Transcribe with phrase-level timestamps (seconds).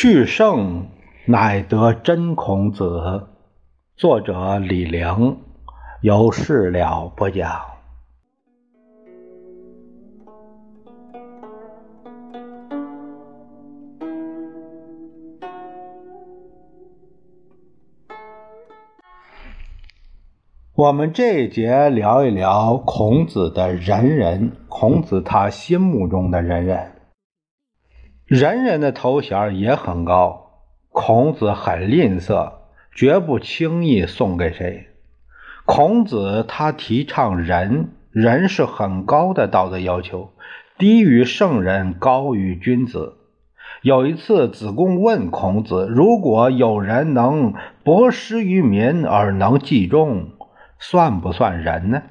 [0.00, 0.86] 去圣
[1.24, 3.26] 乃得真孔子。
[3.96, 5.38] 作者李陵，
[6.02, 7.50] 由事了播讲。
[20.76, 26.92] 我们这一节聊一聊孔子的仁人，孔子他心目中的仁人。
[28.28, 30.50] 人人的头衔也很高，
[30.90, 32.52] 孔子很吝啬，
[32.94, 34.88] 绝不轻易送给谁。
[35.64, 40.34] 孔子他提倡仁，仁是很高的道德要求，
[40.76, 43.14] 低于圣人，高于君子。
[43.80, 50.32] 有一次，子贡问孔子：“如果有人能博施于民而能济众，
[50.78, 52.02] 算不算仁呢？”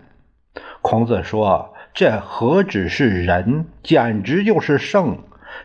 [0.81, 5.20] 孔子说：“这何止是仁，简直就是圣。”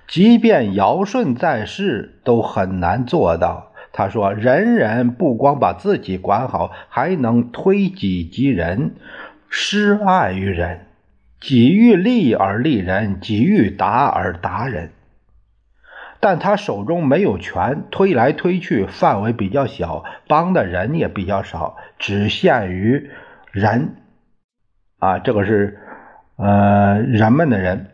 [0.07, 3.73] 即便尧舜在世，都很难做到。
[3.93, 8.95] 他说：“人人不光把自己管好，还能推己及人，
[9.51, 10.87] 施爱于人，
[11.39, 14.93] 己欲利而利人，己欲达而达人。
[16.21, 23.11] 但他手中没有权，推来推去，范围比较小，帮的人也比较少，只限于
[23.51, 23.97] 人。
[24.99, 25.81] 啊，这个是
[26.37, 27.89] 呃人们的人。”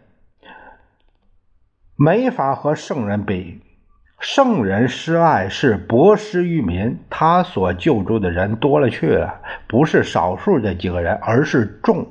[2.00, 3.60] 没法和圣人比，
[4.20, 12.06] 圣人施爱是博施于民，他所救助的人多了去了，不是少数这几个人，而是众。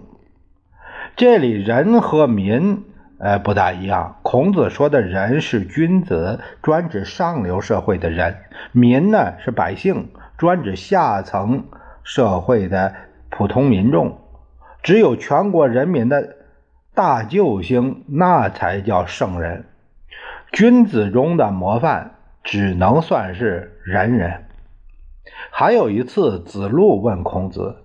[1.15, 2.83] 这里人和民，
[3.17, 4.17] 呃，不大一样。
[4.23, 8.33] 孔子说的人是君子，专指上流社会的人；
[8.73, 11.63] 民呢是百姓，专指下层
[12.03, 12.93] 社会的
[13.29, 14.19] 普通民众。
[14.83, 16.35] 只有全国人民的
[16.93, 19.63] 大救星，那才叫圣人。
[20.51, 22.11] 君子中的模范，
[22.43, 24.45] 只能算是仁人。
[25.51, 27.83] 还有一次，子路问孔子，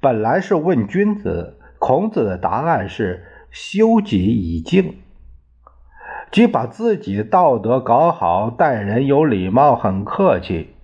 [0.00, 4.96] 本来是问君子，孔子的答案是修己以敬，
[6.30, 10.74] 即把自己道德搞好，待人有礼貌，很客气。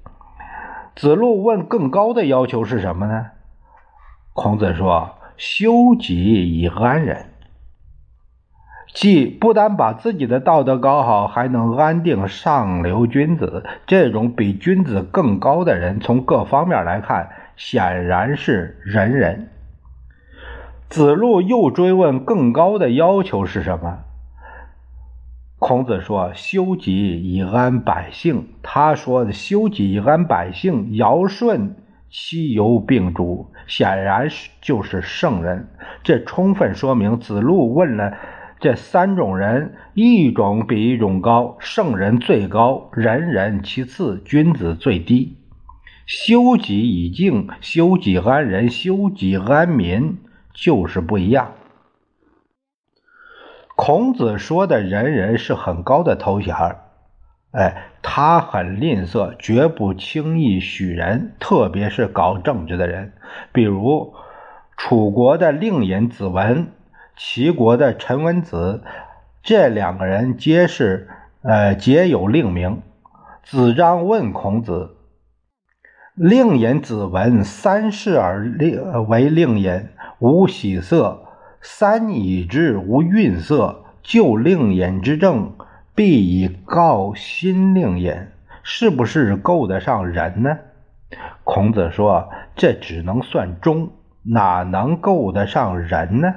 [0.95, 3.31] 子路问更高的要求是什么呢？
[4.35, 7.34] 孔子说：修己以安人。
[8.95, 13.65] 即不但把自己的道德搞好，还能安定上流君子。
[13.89, 19.49] 这种比君子更高的人，从各方面来看，显然是仁人。
[20.89, 23.99] 子路又追问更高的要求是什么？
[25.59, 31.75] 孔子说：“修己以安百姓。”他说的“修己以安百姓”，尧舜
[32.11, 34.29] 西游并主，显然
[34.61, 35.69] 就是圣人。
[36.05, 38.15] 这充分说明子路问了。
[38.61, 45.37] 这三种人，一种比一种高，圣人最高，仁人其次，君子最低。
[46.07, 50.19] 修己以敬，修己安人，修己安民，
[50.55, 51.53] 就是不一样。
[53.77, 56.55] 孔子说的仁人是很高的头衔
[57.51, 63.13] 哎，他很吝啬，绝不轻易许人，特别是搞政治的人，
[63.53, 64.15] 比如
[64.77, 66.69] 楚国的令尹子文。
[67.17, 68.83] 齐国的陈文子，
[69.43, 71.09] 这两个人皆是
[71.43, 72.83] 呃皆有令名。
[73.45, 74.97] 子张问孔子
[76.17, 79.89] ：“令尹子文三世而令为令尹，
[80.19, 81.27] 无喜色；
[81.61, 83.83] 三以之，无愠色。
[84.03, 85.55] 就令尹之政，
[85.95, 88.15] 必以告新令尹，
[88.63, 90.59] 是不是够得上人呢？”
[91.45, 93.91] 孔子说：“这只能算忠，
[94.25, 96.35] 哪能够得上人呢？”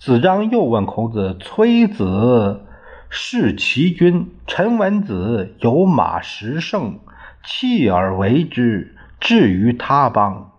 [0.00, 2.64] 子张又问孔子：“崔子
[3.10, 7.00] 是其君，陈文子有马十胜，
[7.44, 10.52] 弃而为之，至于他邦，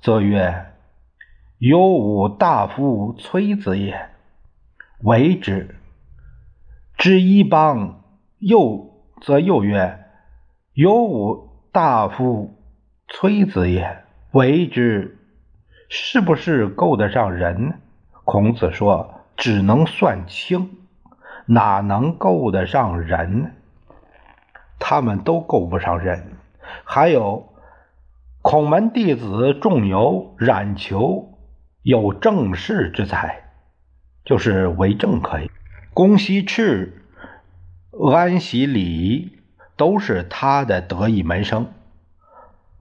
[0.00, 0.72] 则曰
[1.60, 4.08] ：‘有吾大夫崔子也，
[5.02, 5.76] 为之。’
[6.96, 8.02] 之一邦，
[8.38, 9.98] 又则又曰
[10.72, 12.56] ：‘有吾大夫
[13.06, 13.98] 崔子也，
[14.32, 15.18] 为之。’
[15.90, 17.80] 是不是够得上人？”
[18.30, 20.68] 孔子说：“只能算轻，
[21.46, 23.54] 哪能够得上人？
[24.78, 26.32] 他们都够不上人。
[26.84, 27.48] 还有
[28.42, 31.38] 孔门弟子仲由、冉求，
[31.82, 33.44] 有正士之才，
[34.26, 35.50] 就是为政可以。
[35.94, 37.02] 公西赤、
[38.12, 39.38] 安喜礼，
[39.74, 41.68] 都是他的得意门生。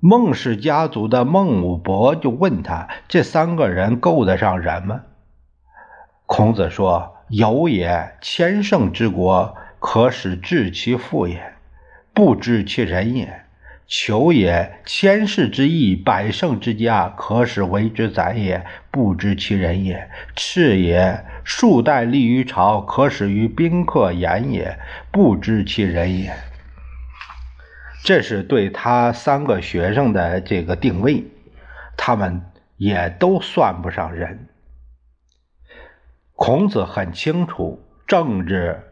[0.01, 5.03] 孟氏家族的孟武伯就问他：这三个人够得上人吗？”
[6.27, 11.53] 孔子说：“有也，千乘之国，可使治其父也。
[12.13, 13.43] 不知其人也。
[13.87, 24.77] 求也，千世之义，百乘之家，可使为之宰也，不知其人也；赤也，数代立于朝，可使于宾客言也，
[25.09, 26.33] 不知其人也。
[28.03, 31.23] 这是对他三个学生的这个定位，
[31.95, 32.41] 他们
[32.75, 34.46] 也都算不上人。
[36.37, 38.83] 孔子很清楚，政治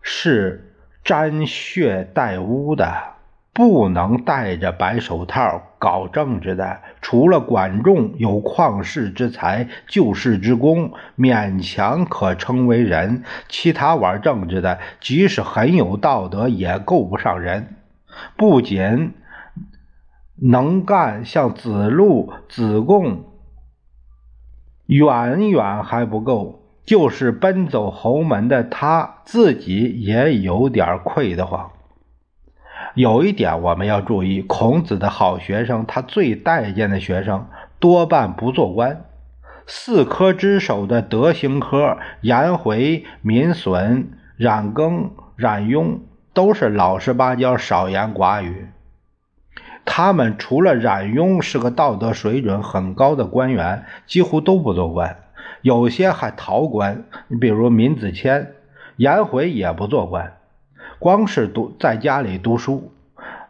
[0.00, 0.72] 是
[1.02, 3.18] 沾血带污的。
[3.52, 13.24] 不能戴着白手套搞政治的，除了管仲有旷世之才、救世之功，勉强可称为人。
[13.48, 17.74] 其他玩政治的，即使很有道德，也够不上人。
[18.36, 19.12] 不仅
[20.36, 23.24] 能干，像子路、子贡，
[24.86, 26.62] 远远还不够。
[26.88, 31.70] 就是奔走侯门的他自己，也有点愧得慌。
[32.94, 37.46] 有一点我们要注意，孔子的好学生，他最待见的学生
[37.78, 39.04] 多半不做官。
[39.66, 44.08] 四科之首的德行科，颜回、闵损、
[44.38, 46.00] 冉耕、冉雍，
[46.32, 48.68] 都是老实巴交、少言寡语。
[49.84, 55.18] 他们除了冉雍是个道德水准很高的官员，几乎都不做官，
[55.62, 57.04] 有些还逃官。
[57.28, 58.48] 你比如闵子骞，
[58.96, 60.36] 颜回也不做官。
[60.98, 62.92] 光是读在家里读书，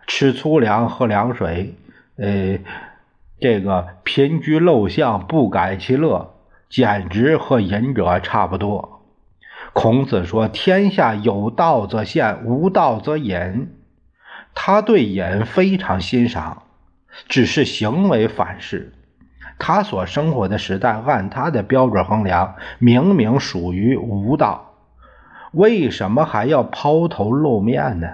[0.07, 1.75] 吃粗粮喝凉水，
[2.17, 2.59] 呃，
[3.41, 6.35] 这个贫居陋巷不改其乐，
[6.69, 9.01] 简直和隐者差不多。
[9.73, 13.73] 孔子说：“天下有道则现，无道则隐。”
[14.55, 16.65] 他对隐非常欣赏，
[17.29, 18.93] 只是行为反噬。
[19.59, 24.75] 他所生活的时代，按他的标准衡量，明明属于无道。
[25.53, 28.09] 为什么还要抛头露面呢？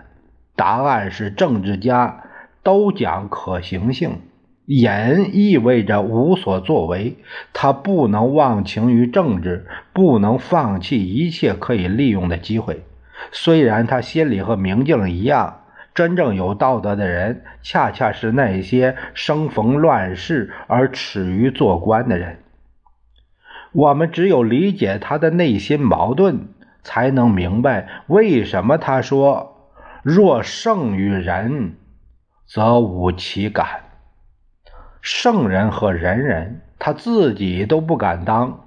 [0.57, 2.23] 答案是政治家
[2.63, 4.21] 都讲可行性，
[4.67, 4.89] 隐
[5.33, 7.19] 意味着无所作为。
[7.53, 12.85] 他不能忘情于政治，不能放弃一切可以利用的机会。
[13.33, 15.63] 虽然他心里和明镜一样，
[15.95, 22.41] 真正有道德的人，恰恰是那些生逢乱世而耻于做官的人。
[23.73, 26.49] 我们只有理解他的内心矛盾。
[26.87, 29.73] 才能明白为什么他说
[30.05, 31.77] ：“若圣于人，
[32.45, 33.85] 则无其感。”
[35.01, 38.67] 圣人和仁人，他自己都不敢当，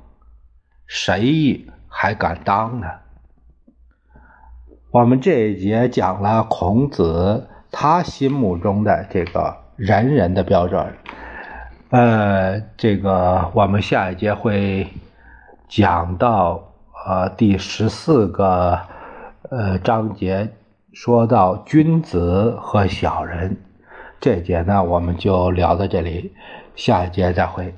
[0.87, 2.87] 谁还敢当呢？
[4.91, 10.93] 我们这一节讲了孔子他心目中的这个仁人的标准，
[11.89, 14.87] 呃，这个我们下一节会
[15.67, 16.63] 讲到。
[17.09, 18.77] 呃，第十四个
[19.49, 20.49] 呃章节
[20.91, 23.55] 说到君子和小人，
[24.19, 26.33] 这节呢我们就聊到这里，
[26.75, 27.73] 下一节再会。